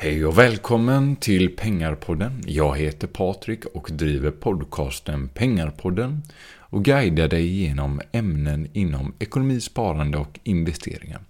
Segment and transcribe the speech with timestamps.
[0.00, 2.42] Hej och välkommen till Pengarpodden.
[2.46, 6.22] Jag heter Patrik och driver podcasten Pengarpodden
[6.58, 11.20] och guidar dig genom ämnen inom ekonomi, sparande och investeringar.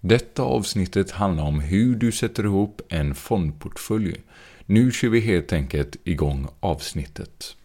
[0.00, 4.16] Detta avsnittet handlar om hur du sätter ihop en fondportfölj.
[4.66, 7.56] Nu kör vi helt enkelt igång avsnittet.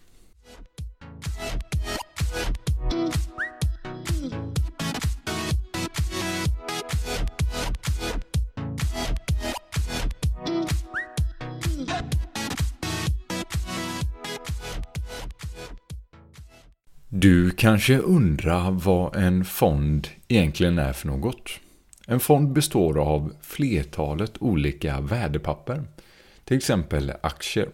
[17.24, 21.50] Du kanske undrar vad en fond egentligen är för något?
[22.08, 25.84] En fond består av flertalet olika värdepapper,
[26.46, 27.70] till exempel aktier.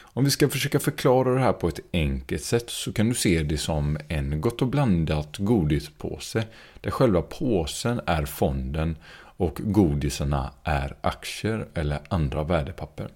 [0.00, 3.42] Om vi ska försöka förklara det här på ett enkelt sätt så kan du se
[3.42, 6.44] det som en gott och blandat godispåse
[6.80, 13.08] där själva påsen är fonden och godisarna är aktier eller andra värdepapper.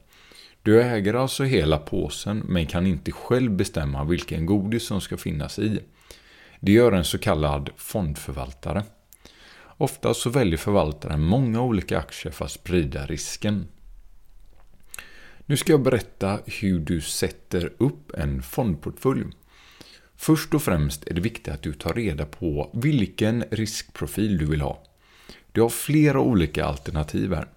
[0.62, 5.58] Du äger alltså hela påsen men kan inte själv bestämma vilken godis som ska finnas
[5.58, 5.80] i.
[6.60, 8.84] Det gör en så kallad fondförvaltare.
[9.76, 13.66] Ofta så väljer förvaltaren många olika aktier för att sprida risken.
[15.46, 19.24] Nu ska jag berätta hur du sätter upp en fondportfölj.
[20.16, 24.60] Först och främst är det viktigt att du tar reda på vilken riskprofil du vill
[24.60, 24.82] ha.
[25.52, 27.48] Du har flera olika alternativ här.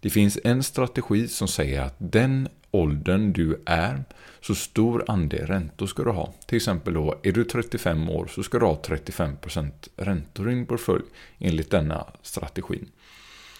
[0.00, 4.04] Det finns en strategi som säger att den åldern du är,
[4.40, 6.34] så stor andel räntor ska du ha.
[6.46, 10.66] Till exempel då, är du 35 år så ska du ha 35% räntor i din
[10.66, 11.04] portfölj
[11.38, 12.84] enligt denna strategi.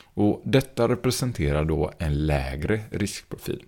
[0.03, 3.65] Och detta representerar då en lägre riskprofil.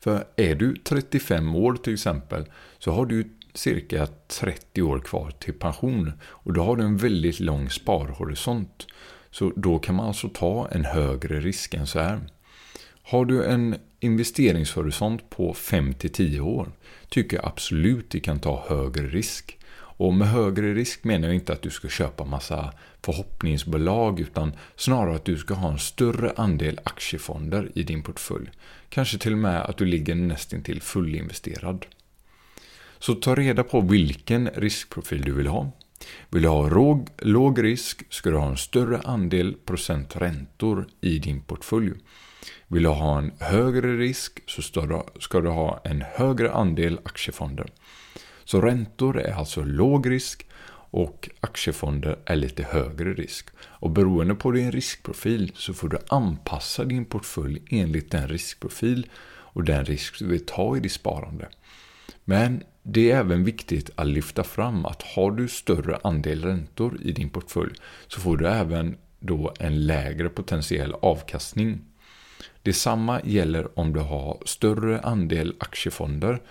[0.00, 2.44] För är du 35 år till exempel
[2.78, 7.40] så har du cirka 30 år kvar till pension och då har du en väldigt
[7.40, 8.86] lång sparhorisont.
[9.32, 12.20] Så då kan man alltså ta en högre risk än så här.
[13.02, 16.68] Har du en investeringshorisont på 5-10 år
[17.08, 19.58] tycker jag absolut du kan ta högre risk.
[19.74, 22.72] Och med högre risk menar jag inte att du ska köpa massa
[23.02, 28.50] förhoppningsbolag utan snarare att du ska ha en större andel aktiefonder i din portfölj.
[28.88, 31.86] Kanske till och med att du ligger nästintill fullinvesterad.
[32.98, 35.72] Så ta reda på vilken riskprofil du vill ha.
[36.30, 41.18] Vill du ha låg, låg risk ska du ha en större andel procent räntor i
[41.18, 41.92] din portfölj.
[42.68, 44.62] Vill du ha en högre risk så
[45.20, 47.66] ska du ha en högre andel aktiefonder.
[48.44, 50.46] Så räntor är alltså låg risk
[50.92, 53.48] och aktiefonder är lite högre risk.
[53.60, 59.64] Och beroende på din riskprofil så får du anpassa din portfölj enligt den riskprofil och
[59.64, 61.48] den risk du vill ta i ditt sparande.
[62.24, 67.12] Men det är även viktigt att lyfta fram att har du större andel räntor i
[67.12, 67.74] din portfölj
[68.06, 71.80] så får du även då en lägre potentiell avkastning.
[72.62, 76.42] Detsamma gäller om du har större andel aktiefonder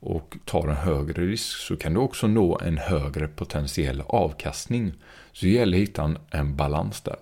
[0.00, 4.92] och tar en högre risk så kan du också nå en högre potentiell avkastning.
[5.32, 7.16] Så det gäller att hitta en balans där.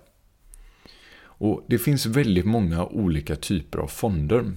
[1.21, 4.51] Och Det finns väldigt många olika typer av fonder.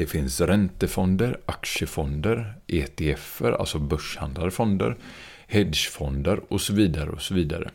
[0.00, 4.96] Det finns räntefonder, aktiefonder, ETFer, alltså börshandlade fonder,
[5.46, 7.70] hedgefonder och så vidare och så vidare.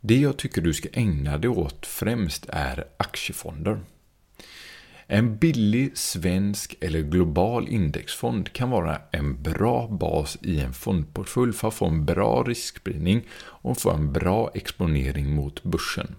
[0.00, 3.80] Det jag tycker du ska ägna dig åt främst är aktiefonder.
[5.06, 11.68] En billig svensk eller global indexfond kan vara en bra bas i en fondportfölj för
[11.68, 16.14] att få en bra riskspridning och få en bra exponering mot börsen.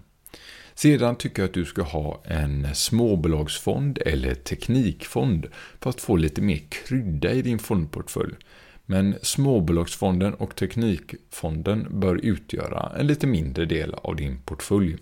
[0.78, 5.46] Sedan tycker jag att du ska ha en småbolagsfond eller teknikfond
[5.80, 8.34] för att få lite mer krydda i din fondportfölj.
[8.86, 14.96] Men småbolagsfonden och teknikfonden bör utgöra en lite mindre del av din portfölj.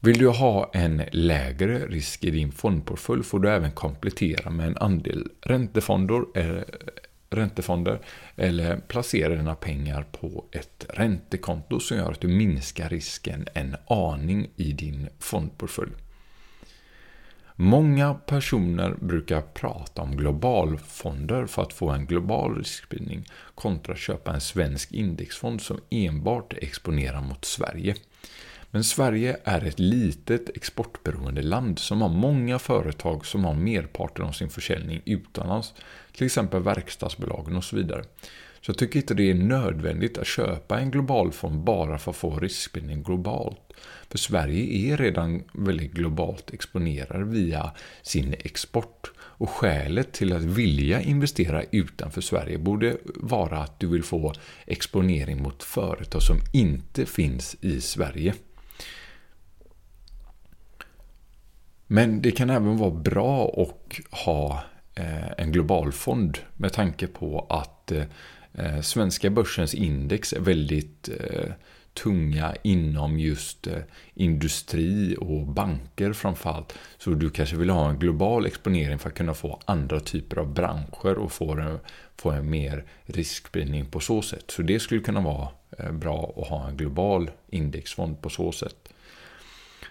[0.00, 4.76] Vill du ha en lägre risk i din fondportfölj får du även komplettera med en
[4.76, 6.62] andel räntefonder, eh,
[7.30, 8.00] räntefonder
[8.36, 14.50] eller placera dina pengar på ett räntekonto som gör att du minskar risken en aning
[14.56, 15.92] i din fondportfölj.
[17.60, 23.24] Många personer brukar prata om globalfonder för att få en global riskspridning
[23.54, 27.94] kontra att köpa en svensk indexfond som enbart exponerar mot Sverige.
[28.70, 34.32] Men Sverige är ett litet exportberoende land som har många företag som har merparten av
[34.32, 35.74] sin försäljning utomlands.
[36.12, 38.04] Till exempel verkstadsbolagen och så vidare.
[38.60, 42.16] Så jag tycker inte det är nödvändigt att köpa en global fond bara för att
[42.16, 43.60] få riskspridning globalt.
[44.08, 47.70] För Sverige är redan väldigt globalt exponerad via
[48.02, 49.12] sin export.
[49.18, 54.32] Och skälet till att vilja investera utanför Sverige borde vara att du vill få
[54.66, 58.34] exponering mot företag som inte finns i Sverige.
[61.90, 64.62] Men det kan även vara bra att ha
[64.94, 66.38] eh, en global fond.
[66.56, 68.04] med tanke på att eh,
[68.54, 71.08] eh, svenska börsens index är väldigt
[71.94, 73.68] tunga inom just
[74.14, 76.74] industri och banker framförallt.
[76.98, 80.54] Så du kanske vill ha en global exponering för att kunna få andra typer av
[80.54, 81.78] branscher och få en,
[82.16, 84.44] få en mer riskspridning på så sätt.
[84.50, 85.48] Så det skulle kunna vara
[85.92, 88.92] bra att ha en global indexfond på så sätt.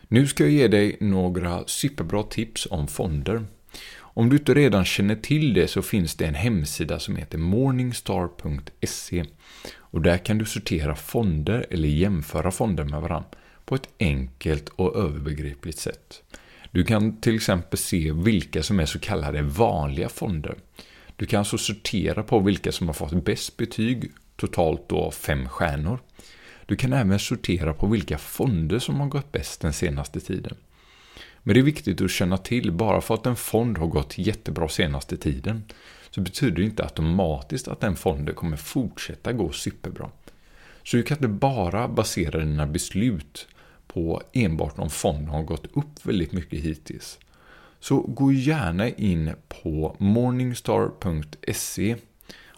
[0.09, 3.45] Nu ska jag ge dig några superbra tips om fonder.
[3.99, 9.25] Om du inte redan känner till det så finns det en hemsida som heter morningstar.se
[9.77, 13.29] och där kan du sortera fonder eller jämföra fonder med varandra
[13.65, 16.23] på ett enkelt och överbegripligt sätt.
[16.71, 20.55] Du kan till exempel se vilka som är så kallade vanliga fonder.
[21.15, 25.99] Du kan alltså sortera på vilka som har fått bäst betyg, totalt då fem stjärnor.
[26.67, 30.57] Du kan även sortera på vilka fonder som har gått bäst den senaste tiden.
[31.43, 34.69] Men det är viktigt att känna till, bara för att en fond har gått jättebra
[34.69, 35.63] senaste tiden,
[36.09, 40.09] så betyder det inte automatiskt att den fonden kommer fortsätta gå superbra.
[40.83, 43.47] Så du kan inte bara basera dina beslut
[43.87, 47.19] på enbart om fonden har gått upp väldigt mycket hittills.
[47.79, 51.95] Så gå gärna in på morningstar.se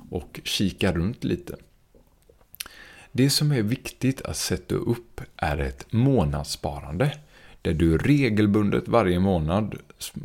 [0.10, 1.56] och kika runt lite.
[3.12, 7.18] Det som är viktigt att sätta upp är ett månadssparande.
[7.62, 9.76] Där du regelbundet varje månad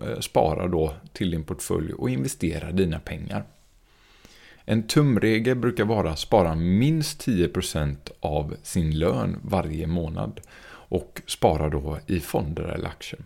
[0.03, 3.45] eh, sparar då till din portfölj och investerar dina pengar.
[4.65, 11.69] En tumregel brukar vara att spara minst 10% av sin lön varje månad och spara
[11.69, 13.21] då i fonder eller aktier.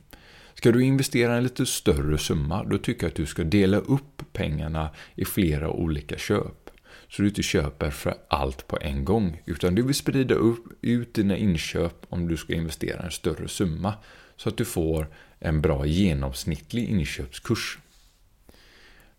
[0.54, 4.22] Ska du investera en lite större summa, då tycker jag att du ska dela upp
[4.32, 6.67] pengarna i flera olika köp.
[7.08, 9.42] Så du inte köper för allt på en gång.
[9.46, 13.94] Utan du vill sprida upp, ut dina inköp om du ska investera en större summa.
[14.36, 15.08] Så att du får
[15.38, 17.78] en bra genomsnittlig inköpskurs.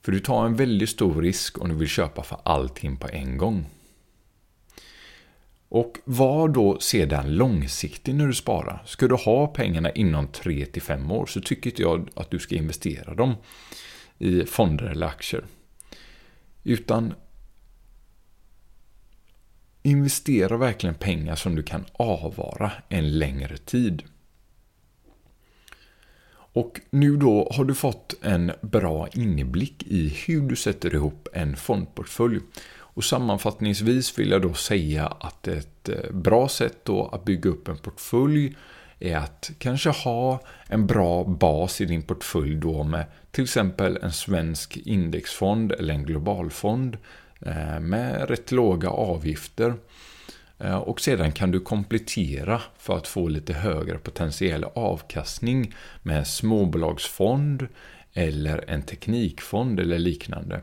[0.02, 3.38] För du tar en väldigt stor risk om du vill köpa för allting på en
[3.38, 3.66] gång.
[5.70, 8.84] Och var då sedan långsiktig när du sparar.
[8.86, 13.14] Ska du ha pengarna inom 3-5 år så tycker inte jag att du ska investera
[13.14, 13.36] dem
[14.18, 15.46] i fonder eller aktier.
[16.64, 17.14] Utan
[19.84, 24.04] Investera verkligen pengar som du kan avvara en längre tid.
[26.52, 31.56] Och nu då har du fått en bra inblick i hur du sätter ihop en
[31.56, 32.40] fondportfölj.
[32.72, 37.68] Och sammanfattningsvis vill jag då säga att ett eh, bra sätt då att bygga upp
[37.68, 38.56] en portfölj
[39.00, 44.12] är att kanske ha en bra bas i din portfölj då med till exempel en
[44.12, 46.98] svensk indexfond eller en globalfond
[47.46, 49.74] Eh, med rätt låga avgifter.
[50.60, 57.68] Eh, och sedan kan du komplettera för att få lite högre potentiell avkastning med småbolagsfond
[58.14, 60.62] eller en teknikfond eller liknande.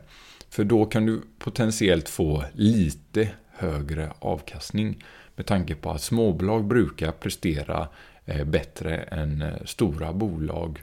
[0.49, 5.03] För då kan du potentiellt få lite högre avkastning
[5.35, 7.87] med tanke på att småbolag brukar prestera
[8.25, 10.79] eh, bättre än stora bolag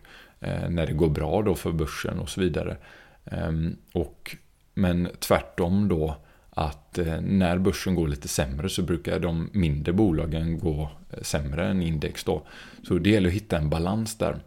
[0.69, 2.77] när det går bra då för börsen och så vidare.
[3.25, 4.37] Ehm, och
[4.75, 6.17] men tvärtom då
[6.51, 11.69] att eh, när börsen går lite sämre så brukar de mindre bolagen gå eh, sämre
[11.69, 12.47] än index då.
[12.83, 14.41] Så det gäller att hitta en balans där.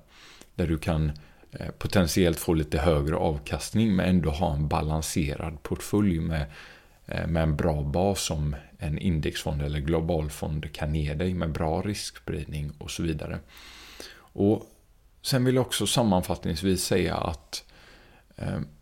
[0.55, 1.11] Där du kan
[1.51, 6.45] eh, potentiellt få lite högre avkastning men ändå ha en balanserad portfölj med,
[7.27, 12.71] med en bra bas som en indexfond eller globalfond kan ge dig med bra riskspridning
[12.77, 13.39] och så vidare.
[14.17, 14.65] Och
[15.27, 17.63] Sen vill jag också sammanfattningsvis säga att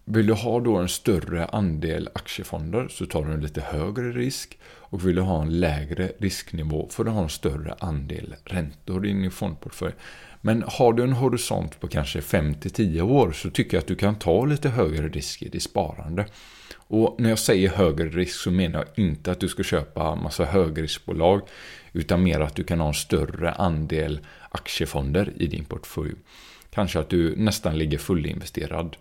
[0.05, 4.57] vill du ha då en större andel aktiefonder så tar du en lite högre risk.
[4.63, 9.13] Och vill du ha en lägre risknivå får du ha en större andel räntor i
[9.13, 9.93] din fondportfölj.
[10.41, 14.15] Men har du en horisont på kanske 5-10 år så tycker jag att du kan
[14.15, 16.25] ta lite högre risk i ditt sparande.
[16.87, 20.45] Och när jag säger högre risk så menar jag inte att du ska köpa massa
[20.45, 21.41] högriskbolag
[21.93, 24.19] utan mer att du kan ha en större andel
[24.49, 26.13] aktiefonder i din portfölj.
[26.69, 28.97] Kanske att du nästan ligger fullinvesterad.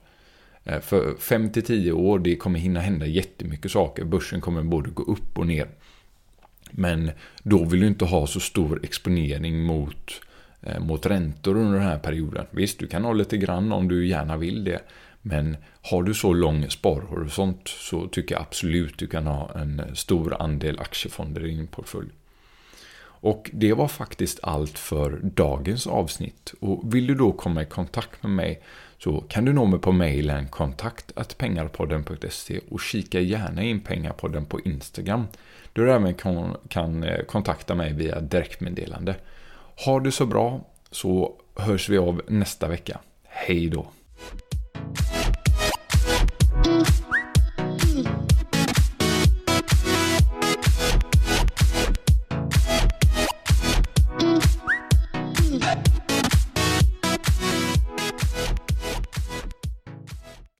[0.64, 4.04] Eh, för 5-10 år, det kommer hinna hända jättemycket saker.
[4.04, 5.68] Börsen kommer både gå upp och ner.
[6.70, 7.10] Men
[7.42, 10.20] då vill du inte ha så stor exponering mot,
[10.62, 12.46] eh, mot räntor under den här perioden.
[12.50, 14.80] Visst, du kan ha lite grann om du gärna vill det.
[15.22, 20.42] Men har du så lång sparhorisont så tycker jag absolut du kan ha en stor
[20.42, 22.08] andel aktiefonder i din portfölj.
[23.24, 26.54] Och det var faktiskt allt för dagens avsnitt.
[26.60, 28.62] Och vill du då komma i kontakt med mig
[28.98, 35.26] så kan du nå mig på mejlen kontakt.pengarpodden.se och kika gärna in Pengarpodden på Instagram.
[35.72, 36.14] Där du även
[36.68, 39.16] kan, eh, kontakta mig via direktmeddelande.
[39.84, 43.00] Ha det så bra Så hörs vi av nästa vecka.
[43.22, 43.86] Hej då!